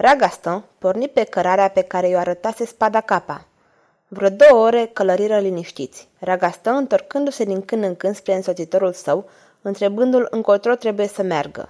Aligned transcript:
Ragaston 0.00 0.64
porni 0.78 1.08
pe 1.08 1.24
cărarea 1.24 1.68
pe 1.68 1.82
care 1.82 2.08
i-o 2.08 2.18
arătase 2.18 2.64
spada 2.64 3.00
capa. 3.00 3.44
Vreo 4.08 4.28
două 4.28 4.64
ore 4.64 4.90
călăriră 4.92 5.38
liniștiți. 5.38 6.08
Ragaston 6.18 6.74
întorcându-se 6.74 7.44
din 7.44 7.62
când 7.62 7.84
în 7.84 7.96
când 7.96 8.14
spre 8.14 8.34
însoțitorul 8.34 8.92
său, 8.92 9.28
întrebându-l 9.62 10.26
încotro 10.30 10.74
trebuie 10.74 11.06
să 11.06 11.22
meargă. 11.22 11.68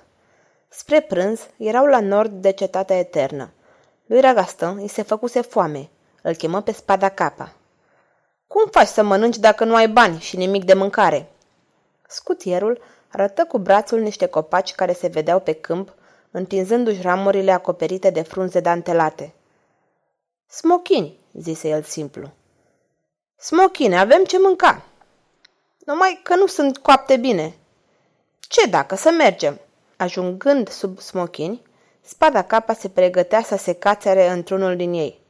Spre 0.68 1.00
prânz, 1.00 1.40
erau 1.56 1.86
la 1.86 2.00
nord 2.00 2.30
de 2.30 2.50
cetatea 2.50 2.98
eternă. 2.98 3.50
Lui 4.06 4.20
Ragaston 4.20 4.78
îi 4.78 4.88
se 4.88 5.02
făcuse 5.02 5.40
foame. 5.40 5.88
Îl 6.22 6.34
chemă 6.34 6.60
pe 6.60 6.72
spada 6.72 7.08
capa. 7.08 7.52
Cum 8.46 8.68
faci 8.70 8.86
să 8.86 9.02
mănânci 9.02 9.38
dacă 9.38 9.64
nu 9.64 9.74
ai 9.74 9.88
bani 9.88 10.20
și 10.20 10.36
nimic 10.36 10.64
de 10.64 10.74
mâncare?" 10.74 11.30
Scutierul 12.08 12.80
arătă 13.08 13.44
cu 13.44 13.58
brațul 13.58 14.00
niște 14.00 14.26
copaci 14.26 14.74
care 14.74 14.92
se 14.92 15.06
vedeau 15.06 15.40
pe 15.40 15.52
câmp, 15.52 15.92
întinzându-și 16.30 17.02
ramurile 17.02 17.52
acoperite 17.52 18.10
de 18.10 18.22
frunze 18.22 18.60
dantelate. 18.60 19.34
Smochini, 20.46 21.18
zise 21.32 21.68
el 21.68 21.82
simplu. 21.82 22.30
Smochine, 23.36 23.98
avem 23.98 24.24
ce 24.24 24.38
mânca. 24.38 24.84
Numai 25.84 26.20
că 26.22 26.34
nu 26.34 26.46
sunt 26.46 26.78
coapte 26.78 27.16
bine. 27.16 27.54
Ce 28.40 28.66
dacă 28.66 28.94
să 28.94 29.10
mergem? 29.10 29.60
Ajungând 29.96 30.68
sub 30.68 30.98
smochini, 30.98 31.62
spada 32.00 32.42
capa 32.42 32.72
se 32.72 32.88
pregătea 32.88 33.42
să 33.42 33.56
se 33.56 33.72
cațere 33.72 34.28
într-unul 34.28 34.76
din 34.76 34.92
ei. 34.92 35.20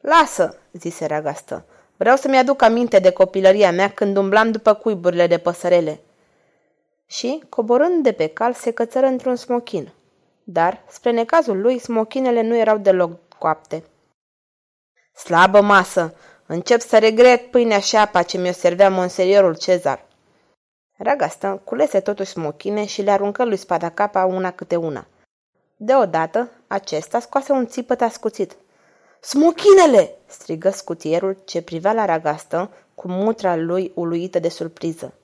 Lasă, 0.00 0.58
zise 0.72 1.06
Ragastă. 1.06 1.64
Vreau 1.96 2.16
să-mi 2.16 2.38
aduc 2.38 2.62
aminte 2.62 2.98
de 2.98 3.10
copilăria 3.10 3.72
mea 3.72 3.90
când 3.90 4.16
umblam 4.16 4.50
după 4.50 4.74
cuiburile 4.74 5.26
de 5.26 5.38
păsărele. 5.38 6.00
Și, 7.06 7.42
coborând 7.48 8.02
de 8.02 8.12
pe 8.12 8.26
cal, 8.26 8.52
se 8.52 8.70
cățără 8.70 9.06
într-un 9.06 9.36
smochin. 9.36 9.92
Dar, 10.50 10.84
spre 10.90 11.10
necazul 11.10 11.60
lui, 11.60 11.78
smochinele 11.78 12.42
nu 12.42 12.56
erau 12.56 12.78
deloc 12.78 13.10
coapte. 13.38 13.84
Slabă 15.14 15.60
masă! 15.60 16.14
Încep 16.46 16.80
să 16.80 16.98
regret 16.98 17.50
pâinea 17.50 17.80
și 17.80 17.96
apa 17.96 18.22
ce 18.22 18.38
mi-o 18.38 18.52
servea 18.52 18.90
monseriorul 18.90 19.56
Cezar. 19.56 20.04
Ragastă 20.96 21.60
culese 21.64 22.00
totuși 22.00 22.30
smochine 22.30 22.86
și 22.86 23.02
le 23.02 23.10
aruncă 23.10 23.44
lui 23.44 23.56
spada 23.56 23.90
capa 23.90 24.24
una 24.24 24.50
câte 24.50 24.76
una. 24.76 25.06
Deodată, 25.76 26.50
acesta 26.66 27.20
scoase 27.20 27.52
un 27.52 27.66
țipăt 27.66 28.00
ascuțit. 28.00 28.56
Smochinele! 29.20 30.14
strigă 30.26 30.70
scutierul 30.70 31.42
ce 31.44 31.62
privea 31.62 31.92
la 31.92 32.04
Ragastă 32.04 32.70
cu 32.94 33.08
mutra 33.08 33.56
lui 33.56 33.92
uluită 33.94 34.38
de 34.38 34.48
surpriză. 34.48 35.14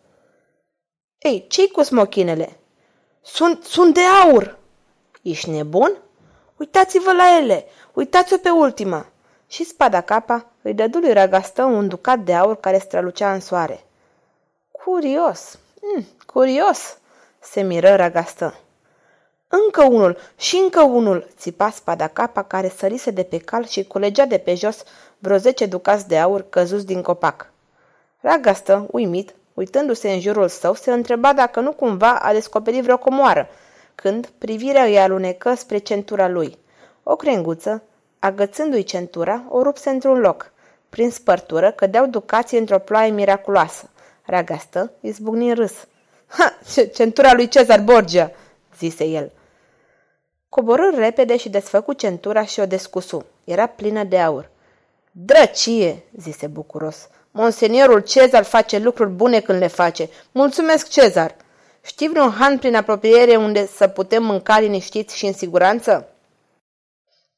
Ei, 1.18 1.46
ce 1.48 1.70
cu 1.70 1.82
smochinele? 1.82 2.56
Sunt, 3.22 3.62
sunt 3.62 3.94
de 3.94 4.00
aur! 4.00 4.62
Ești 5.24 5.50
nebun? 5.50 5.96
Uitați-vă 6.56 7.12
la 7.12 7.38
ele! 7.40 7.64
Uitați-o 7.92 8.36
pe 8.36 8.50
ultima! 8.50 9.06
Și 9.46 9.64
spada 9.64 10.00
capa 10.00 10.46
îi 10.62 10.74
dădu 10.74 10.98
lui 10.98 11.12
Ragastă 11.12 11.62
un 11.62 11.88
ducat 11.88 12.18
de 12.18 12.34
aur 12.34 12.56
care 12.56 12.78
strălucea 12.78 13.32
în 13.32 13.40
soare. 13.40 13.84
Curios! 14.70 15.58
Mm, 15.80 16.06
curios! 16.26 16.98
se 17.40 17.62
miră 17.62 17.94
Ragastă. 17.94 18.54
Încă 19.48 19.84
unul 19.84 20.16
și 20.36 20.56
încă 20.56 20.82
unul, 20.82 21.28
țipa 21.36 21.70
spada 21.70 22.08
capa 22.08 22.42
care 22.42 22.68
sărise 22.76 23.10
de 23.10 23.22
pe 23.22 23.38
cal 23.38 23.66
și 23.66 23.84
culegea 23.84 24.24
de 24.24 24.38
pe 24.38 24.54
jos 24.54 24.82
vreo 25.18 25.36
zece 25.36 25.66
ducați 25.66 26.08
de 26.08 26.18
aur 26.18 26.44
căzuți 26.48 26.86
din 26.86 27.02
copac. 27.02 27.50
Ragastă, 28.20 28.86
uimit, 28.90 29.34
uitându-se 29.54 30.12
în 30.12 30.20
jurul 30.20 30.48
său, 30.48 30.74
se 30.74 30.92
întreba 30.92 31.32
dacă 31.32 31.60
nu 31.60 31.72
cumva 31.72 32.18
a 32.18 32.32
descoperit 32.32 32.82
vreo 32.82 32.98
comoară, 32.98 33.48
când 33.94 34.26
privirea 34.38 34.84
îi 34.84 34.98
alunecă 34.98 35.54
spre 35.54 35.78
centura 35.78 36.28
lui. 36.28 36.58
O 37.02 37.16
crenguță, 37.16 37.82
agățându-i 38.18 38.82
centura, 38.82 39.44
o 39.48 39.62
rupse 39.62 39.90
într-un 39.90 40.18
loc. 40.18 40.52
Prin 40.88 41.10
spărtură 41.10 41.70
cădeau 41.70 42.06
ducații 42.06 42.58
într-o 42.58 42.78
ploaie 42.78 43.10
miraculoasă. 43.10 43.90
Ragastă 44.22 44.92
izbucni 45.00 45.48
în 45.48 45.54
râs. 45.54 45.72
Ha, 46.26 46.58
centura 46.92 47.32
lui 47.32 47.48
Cezar 47.48 47.80
Borgia!" 47.80 48.30
zise 48.78 49.04
el. 49.04 49.32
Coborâ 50.48 50.90
repede 50.96 51.36
și 51.36 51.48
desfăcu 51.48 51.92
centura 51.92 52.44
și 52.44 52.60
o 52.60 52.66
descusu. 52.66 53.26
Era 53.44 53.66
plină 53.66 54.04
de 54.04 54.18
aur. 54.18 54.50
Drăcie, 55.10 56.02
zise 56.16 56.46
bucuros. 56.46 57.08
Monseniorul 57.30 58.00
Cezar 58.00 58.44
face 58.44 58.78
lucruri 58.78 59.10
bune 59.10 59.40
când 59.40 59.58
le 59.58 59.66
face. 59.66 60.08
Mulțumesc, 60.32 60.88
Cezar! 60.88 61.36
Știi 61.86 62.08
vreun 62.08 62.30
han 62.30 62.58
prin 62.58 62.74
apropiere 62.74 63.36
unde 63.36 63.66
să 63.66 63.88
putem 63.88 64.24
mânca 64.24 64.58
liniștiți 64.58 65.16
și 65.16 65.26
în 65.26 65.32
siguranță? 65.32 66.08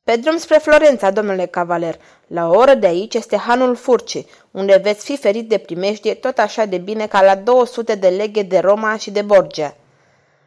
Pe 0.04 0.16
drum 0.16 0.36
spre 0.36 0.58
Florența, 0.58 1.10
domnule 1.10 1.46
cavaler. 1.46 2.00
La 2.26 2.48
o 2.48 2.54
oră 2.54 2.74
de 2.74 2.86
aici 2.86 3.14
este 3.14 3.36
hanul 3.36 3.74
Furci, 3.76 4.24
unde 4.50 4.80
veți 4.82 5.04
fi 5.04 5.16
ferit 5.16 5.48
de 5.48 5.58
primejdie 5.58 6.14
tot 6.14 6.38
așa 6.38 6.64
de 6.64 6.78
bine 6.78 7.06
ca 7.06 7.22
la 7.22 7.34
200 7.34 7.94
de 7.94 8.08
leghe 8.08 8.42
de 8.42 8.58
Roma 8.58 8.96
și 8.96 9.10
de 9.10 9.22
Borgia. 9.22 9.76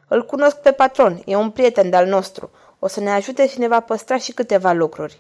Îl 0.07 0.25
cunosc 0.25 0.55
pe 0.55 0.71
patron, 0.71 1.21
e 1.25 1.35
un 1.35 1.49
prieten 1.49 1.89
de-al 1.89 2.07
nostru. 2.07 2.51
O 2.79 2.87
să 2.87 2.99
ne 2.99 3.11
ajute 3.11 3.47
și 3.47 3.59
ne 3.59 3.67
va 3.67 3.79
păstra 3.79 4.17
și 4.17 4.31
câteva 4.31 4.71
lucruri. 4.71 5.19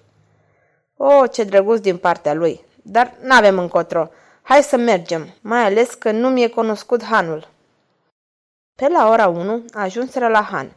O, 0.97 1.27
ce 1.27 1.43
drăguț 1.43 1.79
din 1.79 1.97
partea 1.97 2.33
lui. 2.33 2.65
Dar 2.81 3.13
n-avem 3.21 3.59
încotro. 3.59 4.09
Hai 4.41 4.63
să 4.63 4.77
mergem, 4.77 5.27
mai 5.41 5.63
ales 5.63 5.93
că 5.93 6.11
nu 6.11 6.29
mi-e 6.29 6.47
cunoscut 6.47 7.03
hanul. 7.03 7.47
Pe 8.79 8.87
la 8.87 9.09
ora 9.09 9.27
1 9.27 9.65
ajunseră 9.73 10.27
la 10.27 10.41
Han. 10.41 10.71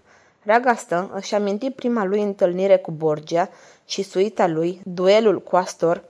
Ragastă 0.44 1.10
își 1.14 1.34
aminti 1.34 1.70
prima 1.70 2.04
lui 2.04 2.22
întâlnire 2.22 2.76
cu 2.76 2.90
Borgia 2.90 3.48
și 3.86 4.02
suita 4.02 4.46
lui, 4.46 4.80
duelul 4.84 5.42
cu 5.42 5.56
Astor. 5.56 6.04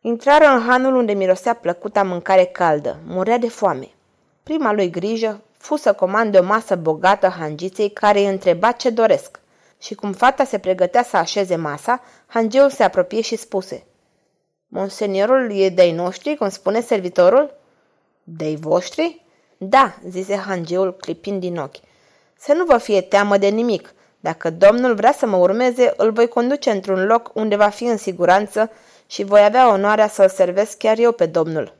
Intrară 0.00 0.44
în 0.44 0.60
hanul 0.60 0.94
unde 0.94 1.12
mirosea 1.12 1.54
plăcuta 1.54 2.02
mâncare 2.02 2.44
caldă, 2.44 2.98
murea 3.06 3.38
de 3.38 3.48
foame. 3.48 3.88
Prima 4.42 4.72
lui 4.72 4.90
grijă 4.90 5.40
fu 5.56 5.76
să 5.76 5.92
comande 5.92 6.38
o 6.38 6.42
masă 6.42 6.76
bogată 6.76 7.28
hangiței 7.28 7.90
care 7.90 8.18
îi 8.18 8.26
întreba 8.26 8.72
ce 8.72 8.90
doresc. 8.90 9.40
Și 9.80 9.94
cum 9.94 10.12
fata 10.12 10.44
se 10.44 10.58
pregătea 10.58 11.02
să 11.02 11.16
așeze 11.16 11.56
masa, 11.56 12.02
hangeul 12.26 12.70
se 12.70 12.82
apropie 12.82 13.20
și 13.20 13.36
spuse 13.36 13.84
Monseniorul 14.68 15.52
e 15.52 15.68
de-ai 15.68 15.92
noștri, 15.92 16.36
cum 16.36 16.48
spune 16.48 16.80
servitorul? 16.80 17.54
De-ai 18.22 18.56
voștri? 18.56 19.22
Da, 19.64 19.94
zise 20.08 20.36
hangeul 20.36 20.94
clipind 20.96 21.40
din 21.40 21.56
ochi. 21.56 21.76
Să 22.38 22.52
nu 22.52 22.64
vă 22.64 22.78
fie 22.78 23.00
teamă 23.00 23.36
de 23.38 23.46
nimic. 23.46 23.94
Dacă 24.20 24.50
domnul 24.50 24.94
vrea 24.94 25.12
să 25.12 25.26
mă 25.26 25.36
urmeze, 25.36 25.92
îl 25.96 26.12
voi 26.12 26.28
conduce 26.28 26.70
într-un 26.70 27.04
loc 27.04 27.30
unde 27.34 27.56
va 27.56 27.68
fi 27.68 27.84
în 27.84 27.96
siguranță 27.96 28.70
și 29.06 29.24
voi 29.24 29.44
avea 29.44 29.72
onoarea 29.72 30.08
să-l 30.08 30.28
servesc 30.28 30.76
chiar 30.76 30.98
eu 30.98 31.12
pe 31.12 31.26
domnul. 31.26 31.74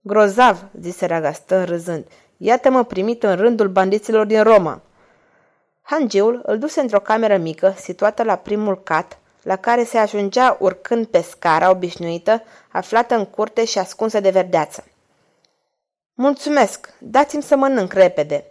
Grozav, 0.00 0.64
zise 0.80 1.06
Ragastă 1.06 1.64
râzând, 1.64 2.04
iată-mă 2.36 2.84
primit 2.84 3.22
în 3.22 3.36
rândul 3.36 3.68
bandiților 3.68 4.26
din 4.26 4.42
Roma. 4.42 4.82
Hangeul 5.82 6.42
îl 6.46 6.58
duse 6.58 6.80
într-o 6.80 7.00
cameră 7.00 7.36
mică, 7.36 7.74
situată 7.78 8.22
la 8.22 8.36
primul 8.36 8.82
cat, 8.82 9.18
la 9.42 9.56
care 9.56 9.84
se 9.84 9.98
ajungea 9.98 10.56
urcând 10.60 11.06
pe 11.06 11.20
scara 11.20 11.70
obișnuită, 11.70 12.42
aflată 12.72 13.14
în 13.14 13.24
curte 13.24 13.64
și 13.64 13.78
ascunsă 13.78 14.20
de 14.20 14.30
verdeață. 14.30 14.84
Mulțumesc, 16.18 16.94
dați-mi 16.98 17.42
să 17.42 17.56
mănânc 17.56 17.92
repede. 17.92 18.44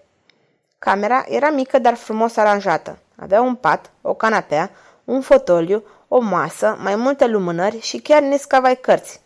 Camera 0.79 1.25
era 1.27 1.49
mică, 1.49 1.79
dar 1.79 1.93
frumos 1.93 2.35
aranjată. 2.35 2.97
Avea 3.15 3.41
un 3.41 3.55
pat, 3.55 3.91
o 4.01 4.13
canapea, 4.13 4.71
un 5.03 5.21
fotoliu, 5.21 5.83
o 6.07 6.19
masă, 6.19 6.77
mai 6.79 6.95
multe 6.95 7.25
lumânări 7.25 7.79
și 7.79 7.97
chiar 7.97 8.21
niscavai 8.21 8.75
cărți. 8.79 9.21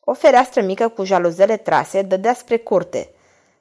O 0.00 0.12
fereastră 0.12 0.62
mică 0.62 0.88
cu 0.88 1.04
jaluzele 1.04 1.56
trase 1.56 2.02
dădea 2.02 2.34
spre 2.34 2.56
curte. 2.56 3.10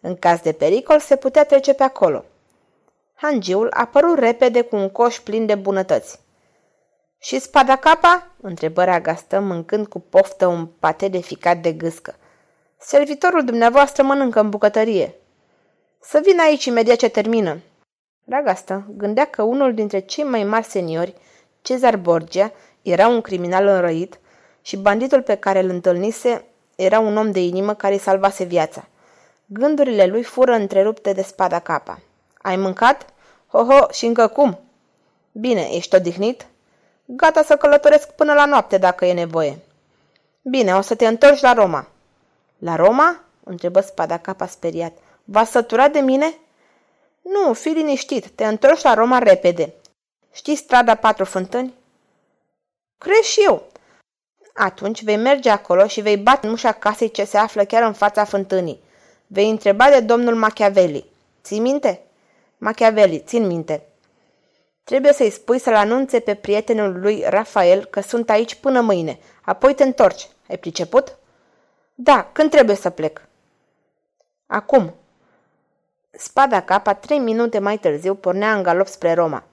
În 0.01 0.15
caz 0.15 0.39
de 0.39 0.51
pericol 0.51 0.99
se 0.99 1.15
putea 1.15 1.45
trece 1.45 1.73
pe 1.73 1.83
acolo. 1.83 2.25
Hangiul 3.13 3.67
apărut 3.73 4.19
repede 4.19 4.61
cu 4.61 4.75
un 4.75 4.89
coș 4.89 5.19
plin 5.19 5.45
de 5.45 5.55
bunătăți. 5.55 6.19
Și 7.19 7.39
spada 7.39 7.75
capa?" 7.75 8.27
întrebă 8.41 8.81
Agastă, 8.81 9.39
mâncând 9.39 9.87
cu 9.87 9.99
poftă 9.99 10.47
un 10.47 10.65
pate 10.65 11.07
de 11.07 11.19
ficat 11.19 11.57
de 11.57 11.71
gâscă. 11.71 12.15
Servitorul 12.83 13.43
dumneavoastră 13.43 14.03
mănâncă 14.03 14.39
în 14.39 14.49
bucătărie. 14.49 15.15
Să 15.99 16.21
vină 16.23 16.41
aici 16.41 16.65
imediat 16.65 16.97
ce 16.97 17.09
termină. 17.09 17.57
Ragasta 18.25 18.85
gândea 18.97 19.25
că 19.25 19.41
unul 19.41 19.73
dintre 19.73 19.99
cei 19.99 20.23
mai 20.23 20.43
mari 20.43 20.65
seniori, 20.65 21.13
Cezar 21.61 21.97
Borgia, 21.97 22.51
Era 22.81 23.07
un 23.07 23.21
criminal 23.21 23.67
înrăit 23.67 24.19
și 24.61 24.77
banditul 24.77 25.21
pe 25.21 25.35
care 25.35 25.59
îl 25.59 25.69
întâlnise 25.69 26.45
era 26.75 26.99
un 26.99 27.17
om 27.17 27.31
de 27.31 27.39
inimă 27.39 27.73
care 27.73 27.93
îi 27.93 27.99
salvase 27.99 28.43
viața. 28.43 28.87
Gândurile 29.45 30.05
lui 30.05 30.23
fură 30.23 30.53
întrerupte 30.53 31.13
de 31.13 31.21
spada 31.21 31.59
capa. 31.59 31.99
Ai 32.41 32.55
mâncat? 32.55 33.05
Ho-ho, 33.47 33.91
și 33.91 34.05
încă 34.05 34.27
cum? 34.27 34.59
Bine, 35.31 35.67
ești 35.71 35.95
odihnit? 35.95 36.45
Gata 37.05 37.43
să 37.43 37.55
călătoresc 37.55 38.11
până 38.11 38.33
la 38.33 38.45
noapte 38.45 38.77
dacă 38.77 39.05
e 39.05 39.13
nevoie. 39.13 39.57
Bine, 40.41 40.75
o 40.75 40.81
să 40.81 40.95
te 40.95 41.07
întorci 41.07 41.41
la 41.41 41.53
Roma. 41.53 41.87
La 42.61 42.75
Roma? 42.75 43.23
întrebă 43.43 43.81
spada 43.81 44.17
capa 44.17 44.47
speriat. 44.47 44.97
V-a 45.23 45.43
săturat 45.43 45.91
de 45.91 45.99
mine? 45.99 46.37
Nu, 47.21 47.53
fi 47.53 47.69
liniștit, 47.69 48.27
te 48.27 48.45
întorci 48.45 48.81
la 48.81 48.93
Roma 48.93 49.17
repede. 49.17 49.73
Știi 50.31 50.55
strada 50.55 50.95
Patru 50.95 51.25
Fântâni? 51.25 51.73
Crezi 52.97 53.29
și 53.29 53.39
eu. 53.45 53.67
Atunci 54.53 55.03
vei 55.03 55.17
merge 55.17 55.49
acolo 55.49 55.87
și 55.87 56.01
vei 56.01 56.17
bate 56.17 56.47
în 56.47 56.53
ușa 56.53 56.71
casei 56.71 57.11
ce 57.11 57.23
se 57.23 57.37
află 57.37 57.63
chiar 57.63 57.83
în 57.83 57.93
fața 57.93 58.23
fântânii. 58.23 58.83
Vei 59.27 59.49
întreba 59.49 59.89
de 59.89 59.99
domnul 59.99 60.35
Machiavelli. 60.35 61.05
Ții 61.43 61.59
minte? 61.59 62.01
Machiavelli, 62.57 63.23
țin 63.25 63.47
minte. 63.47 63.83
Trebuie 64.83 65.13
să-i 65.13 65.29
spui 65.29 65.59
să-l 65.59 65.75
anunțe 65.75 66.19
pe 66.19 66.35
prietenul 66.35 66.99
lui 66.99 67.23
Rafael 67.27 67.85
că 67.85 68.01
sunt 68.01 68.29
aici 68.29 68.55
până 68.55 68.81
mâine. 68.81 69.19
Apoi 69.41 69.73
te 69.73 69.83
întorci. 69.83 70.27
Ai 70.49 70.57
priceput? 70.57 71.17
Da, 71.95 72.29
când 72.31 72.49
trebuie 72.49 72.75
să 72.75 72.89
plec? 72.89 73.21
Acum. 74.45 74.93
Spada 76.11 76.61
capa, 76.61 76.93
trei 76.93 77.19
minute 77.19 77.59
mai 77.59 77.77
târziu, 77.77 78.15
pornea 78.15 78.55
în 78.55 78.63
galop 78.63 78.87
spre 78.87 79.13
Roma. 79.13 79.43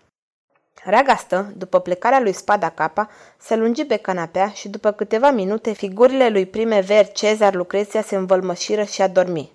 Reagastă, 0.85 1.52
după 1.56 1.81
plecarea 1.81 2.20
lui 2.20 2.32
Spada 2.32 2.69
Capa, 2.69 3.08
se 3.38 3.56
lungi 3.56 3.85
pe 3.85 3.96
canapea 3.96 4.49
și 4.49 4.69
după 4.69 4.93
câteva 4.93 5.31
minute 5.31 5.73
figurile 5.73 6.29
lui 6.29 6.46
prime 6.46 6.81
ver 6.81 7.12
Cezar 7.12 7.55
Lucreția 7.55 8.02
se 8.02 8.17
învălmășiră 8.17 8.82
și 8.82 9.02
a 9.02 9.08
dormi. 9.08 9.52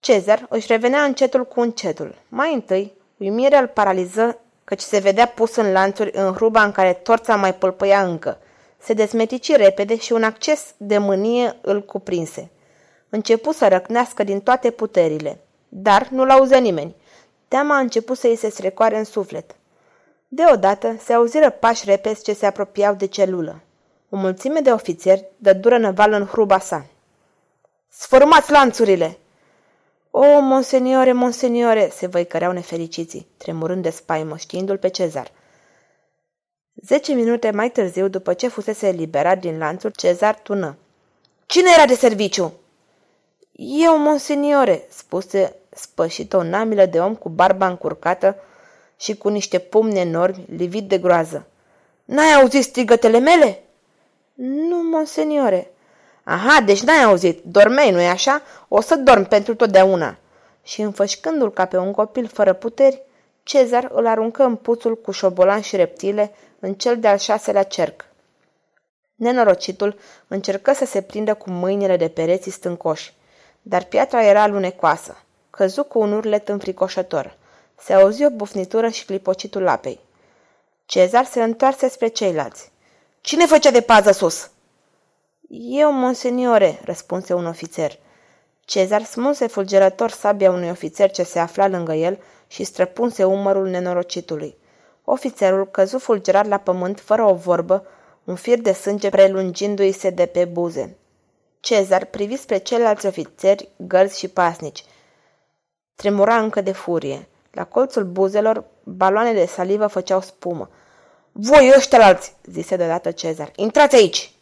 Cezar 0.00 0.46
își 0.48 0.66
revenea 0.66 1.02
încetul 1.02 1.44
cu 1.46 1.60
încetul. 1.60 2.14
Mai 2.28 2.54
întâi, 2.54 2.92
uimirea 3.16 3.60
îl 3.60 3.66
paraliză 3.66 4.38
căci 4.64 4.80
se 4.80 4.98
vedea 4.98 5.26
pus 5.26 5.56
în 5.56 5.72
lanțuri 5.72 6.10
în 6.16 6.32
hruba 6.32 6.62
în 6.62 6.72
care 6.72 6.92
torța 6.92 7.36
mai 7.36 7.54
pâlpăia 7.54 8.02
încă. 8.02 8.38
Se 8.80 8.92
desmetici 8.92 9.56
repede 9.56 9.96
și 9.96 10.12
un 10.12 10.22
acces 10.22 10.74
de 10.76 10.98
mânie 10.98 11.56
îl 11.60 11.84
cuprinse. 11.84 12.50
Începu 13.08 13.52
să 13.52 13.68
răcnească 13.68 14.24
din 14.24 14.40
toate 14.40 14.70
puterile, 14.70 15.40
dar 15.68 16.08
nu 16.10 16.24
l-auză 16.24 16.56
nimeni. 16.56 16.94
Teama 17.48 17.76
a 17.76 17.80
început 17.80 18.18
să 18.18 18.26
îi 18.26 18.36
se 18.36 18.48
strecoare 18.48 18.98
în 18.98 19.04
suflet. 19.04 19.56
Deodată 20.28 20.96
se 21.04 21.12
auziră 21.12 21.50
pași 21.50 21.84
repezi 21.84 22.22
ce 22.22 22.32
se 22.32 22.46
apropiau 22.46 22.94
de 22.94 23.06
celulă. 23.06 23.60
O 24.08 24.16
mulțime 24.16 24.60
de 24.60 24.70
ofițeri 24.70 25.24
dă 25.36 25.52
dură 25.52 25.78
năvală 25.78 26.16
în 26.16 26.26
hruba 26.26 26.58
sa. 26.58 26.86
Sfărâmați 27.88 28.50
lanțurile! 28.50 29.18
O, 30.10 30.40
monseniore, 30.40 31.12
monseniore, 31.12 31.90
se 31.92 32.06
văicăreau 32.06 32.52
nefericiții, 32.52 33.26
tremurând 33.36 33.82
de 33.82 33.90
spaimă, 33.90 34.36
știindu-l 34.36 34.78
pe 34.78 34.88
cezar. 34.88 35.30
Zece 36.86 37.12
minute 37.12 37.50
mai 37.50 37.70
târziu, 37.70 38.08
după 38.08 38.32
ce 38.32 38.48
fusese 38.48 38.86
eliberat 38.86 39.38
din 39.38 39.58
lanțuri, 39.58 39.96
cezar 39.96 40.34
tună. 40.34 40.76
Cine 41.46 41.70
era 41.76 41.86
de 41.86 41.94
serviciu? 41.94 42.52
Eu, 43.52 43.98
monseniore, 43.98 44.86
spuse 44.90 45.54
spășită 45.70 46.36
o 46.36 46.42
namilă 46.42 46.86
de 46.86 46.98
om 46.98 47.14
cu 47.14 47.28
barba 47.28 47.66
încurcată 47.66 48.36
și 49.00 49.16
cu 49.16 49.28
niște 49.28 49.58
pumni 49.58 49.98
enormi, 49.98 50.44
livid 50.56 50.88
de 50.88 50.98
groază. 50.98 51.46
N-ai 52.04 52.32
auzit 52.32 52.62
strigătele 52.62 53.18
mele? 53.18 53.62
Nu, 54.34 54.82
monseniore. 54.82 55.70
Aha, 56.22 56.60
deci 56.60 56.82
n-ai 56.82 57.02
auzit. 57.02 57.42
Dormei, 57.42 57.90
nu-i 57.90 58.06
așa? 58.08 58.42
O 58.68 58.80
să 58.80 58.96
dorm 58.96 59.28
pentru 59.28 59.54
totdeauna. 59.54 60.16
Și 60.62 60.80
înfășcându-l 60.80 61.52
ca 61.52 61.64
pe 61.64 61.76
un 61.76 61.92
copil 61.92 62.26
fără 62.26 62.52
puteri, 62.52 63.02
Cezar 63.48 63.90
îl 63.92 64.06
aruncă 64.06 64.42
în 64.42 64.56
puțul 64.56 64.96
cu 64.96 65.10
șobolan 65.10 65.60
și 65.60 65.76
reptile 65.76 66.32
în 66.60 66.74
cel 66.74 66.98
de-al 66.98 67.18
șaselea 67.18 67.62
cerc. 67.62 68.04
Nenorocitul 69.14 69.98
încercă 70.28 70.72
să 70.72 70.84
se 70.84 71.02
prindă 71.02 71.34
cu 71.34 71.50
mâinile 71.50 71.96
de 71.96 72.08
pereții 72.08 72.50
stâncoși, 72.50 73.14
dar 73.62 73.84
piatra 73.84 74.24
era 74.24 74.46
lunecoasă. 74.46 75.16
Căzu 75.50 75.84
cu 75.84 75.98
un 75.98 76.12
urlet 76.12 76.48
înfricoșător. 76.48 77.36
Se 77.78 77.92
auzi 77.92 78.24
o 78.24 78.30
bufnitură 78.30 78.88
și 78.88 79.04
clipocitul 79.04 79.68
apei. 79.68 80.00
Cezar 80.86 81.24
se 81.24 81.42
întoarse 81.42 81.88
spre 81.88 82.08
ceilalți. 82.08 82.72
Cine 83.20 83.46
făcea 83.46 83.70
de 83.70 83.80
pază 83.80 84.10
sus?" 84.10 84.50
Eu, 85.50 85.92
monseniore," 85.92 86.80
răspunse 86.84 87.34
un 87.34 87.46
ofițer. 87.46 87.98
Cezar 88.64 89.04
smulse 89.04 89.46
fulgerător 89.46 90.10
sabia 90.10 90.50
unui 90.50 90.70
ofițer 90.70 91.10
ce 91.10 91.22
se 91.22 91.38
afla 91.38 91.68
lângă 91.68 91.94
el 91.94 92.18
și 92.46 92.64
străpunse 92.64 93.24
umărul 93.24 93.68
nenorocitului. 93.68 94.56
Ofițerul 95.10 95.66
căzu 95.66 95.98
fulgerat 95.98 96.46
la 96.46 96.56
pământ 96.56 97.00
fără 97.00 97.24
o 97.24 97.34
vorbă, 97.34 97.86
un 98.24 98.34
fir 98.34 98.60
de 98.60 98.72
sânge 98.72 99.08
prelungindu-i 99.08 99.92
se 99.92 100.10
de 100.10 100.26
pe 100.26 100.44
buze. 100.44 100.96
Cezar 101.60 102.04
privi 102.04 102.36
spre 102.36 102.58
ceilalți 102.58 103.06
ofițeri, 103.06 103.68
gărzi 103.76 104.18
și 104.18 104.28
pasnici. 104.28 104.84
Tremura 105.94 106.36
încă 106.38 106.60
de 106.60 106.72
furie. 106.72 107.28
La 107.50 107.64
colțul 107.64 108.04
buzelor, 108.04 108.64
baloane 108.82 109.32
de 109.32 109.46
salivă 109.46 109.86
făceau 109.86 110.20
spumă. 110.20 110.70
Voi 111.32 111.72
ăștialalți, 111.76 112.34
zise 112.44 112.76
deodată 112.76 113.10
Cezar, 113.10 113.52
intrați 113.56 113.96
aici! 113.96 114.32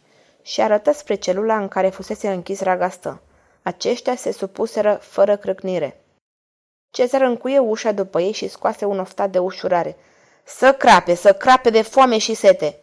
Și 0.41 0.61
arătă 0.61 0.91
spre 0.91 1.15
celula 1.15 1.57
în 1.57 1.67
care 1.67 1.89
fusese 1.89 2.27
închis 2.29 2.61
ragastă. 2.61 3.21
Aceștia 3.61 4.15
se 4.15 4.31
supuseră 4.31 4.99
fără 5.01 5.37
crâcnire. 5.37 6.03
Cezar 6.89 7.21
încuie 7.21 7.59
ușa 7.59 7.91
după 7.91 8.21
ei 8.21 8.31
și 8.31 8.47
scoase 8.47 8.85
un 8.85 8.99
oftat 8.99 9.29
de 9.31 9.39
ușurare. 9.39 9.97
Să 10.47 10.73
crape, 10.73 11.15
să 11.15 11.33
crape 11.33 11.69
de 11.69 11.81
foame 11.81 12.17
și 12.17 12.33
sete! 12.33 12.79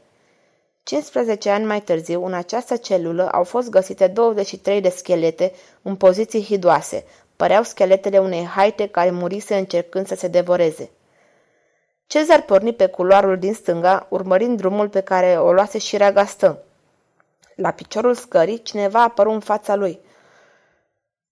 15 0.82 1.50
ani 1.50 1.64
mai 1.64 1.82
târziu, 1.82 2.25
în 2.25 2.34
această 2.34 2.76
celulă 2.76 3.28
au 3.32 3.44
fost 3.44 3.69
găsite 3.69 4.06
23 4.06 4.81
de 4.81 4.88
schelete 4.88 5.52
în 5.82 5.96
poziții 5.96 6.44
hidoase, 6.44 7.05
Păreau 7.37 7.62
scheletele 7.62 8.19
unei 8.19 8.44
haite 8.44 8.88
care 8.88 9.11
murise 9.11 9.56
încercând 9.56 10.06
să 10.06 10.14
se 10.14 10.28
devoreze. 10.28 10.90
Cezar 12.06 12.43
porni 12.43 12.75
pe 12.75 12.87
culoarul 12.87 13.38
din 13.38 13.55
stânga, 13.55 14.06
urmărind 14.10 14.56
drumul 14.56 14.88
pe 14.88 15.00
care 15.00 15.38
o 15.38 15.52
luase 15.52 15.78
și 15.78 15.96
reagastă. 15.96 16.62
La 17.55 17.70
piciorul 17.70 18.15
scării, 18.15 18.62
cineva 18.62 19.03
apăru 19.03 19.31
în 19.31 19.41
fața 19.41 19.74
lui. 19.74 20.00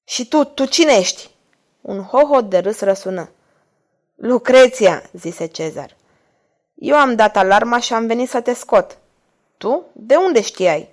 Și 0.05 0.29
tu, 0.29 0.45
tu 0.45 0.65
cine 0.65 0.93
ești?" 0.93 1.31
Un 1.81 2.03
hohot 2.03 2.49
de 2.49 2.59
râs 2.59 2.81
răsună. 2.81 3.31
Lucreția, 4.15 5.03
zise 5.13 5.47
Cezar. 5.47 5.97
Eu 6.85 6.97
am 6.97 7.15
dat 7.15 7.37
alarma 7.37 7.79
și 7.79 7.93
am 7.93 8.07
venit 8.07 8.29
să 8.29 8.41
te 8.41 8.55
scot. 8.55 8.99
Tu? 9.57 9.85
De 9.93 10.15
unde 10.15 10.41
știai? 10.41 10.89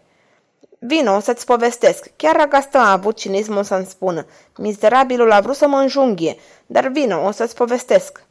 Vino, 0.79 1.15
o 1.15 1.19
să-ți 1.19 1.46
povestesc. 1.46 2.10
Chiar 2.15 2.36
Ragastă 2.36 2.77
a 2.77 2.91
avut 2.91 3.17
cinismul 3.17 3.63
să-mi 3.63 3.86
spună. 3.86 4.25
Mizerabilul 4.58 5.31
a 5.31 5.39
vrut 5.39 5.55
să 5.55 5.67
mă 5.67 5.77
înjunghie, 5.77 6.36
dar 6.65 6.88
vino, 6.88 7.25
o 7.25 7.31
să-ți 7.31 7.55
povestesc. 7.55 8.24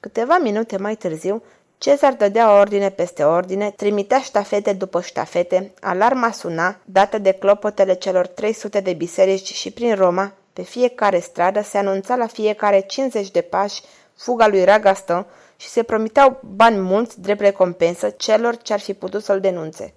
Câteva 0.00 0.38
minute 0.38 0.76
mai 0.76 0.96
târziu, 0.96 1.42
Cezar 1.78 2.12
dădea 2.12 2.58
ordine 2.58 2.90
peste 2.90 3.22
ordine, 3.22 3.70
trimitea 3.70 4.20
ștafete 4.20 4.72
după 4.72 5.00
ștafete, 5.00 5.72
alarma 5.80 6.30
suna, 6.30 6.76
dată 6.84 7.18
de 7.18 7.32
clopotele 7.32 7.94
celor 7.94 8.26
300 8.26 8.80
de 8.80 8.92
biserici 8.92 9.52
și 9.52 9.70
prin 9.70 9.94
Roma, 9.94 10.32
pe 10.52 10.62
fiecare 10.62 11.18
stradă 11.18 11.62
se 11.62 11.78
anunța 11.78 12.16
la 12.16 12.26
fiecare 12.26 12.80
50 12.80 13.30
de 13.30 13.40
pași 13.40 13.82
fuga 14.16 14.46
lui 14.46 14.64
Ragastă 14.64 15.26
și 15.56 15.68
se 15.68 15.82
promiteau 15.82 16.40
bani 16.54 16.78
mulți 16.78 17.20
drept 17.20 17.40
recompensă 17.40 18.10
celor 18.10 18.56
ce 18.56 18.72
ar 18.72 18.80
fi 18.80 18.94
putut 18.94 19.22
să-l 19.22 19.40
denunțe. 19.40 19.94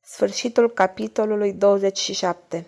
Sfârșitul 0.00 0.70
capitolului 0.70 1.52
27 1.52 2.66